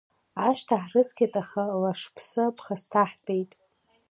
Ашҭа 0.47 0.75
ҳрыцқьеит, 0.83 1.33
аха 1.41 1.61
Лашԥсы 1.81 2.43
ԥхасҭаҳтәит. 2.55 3.51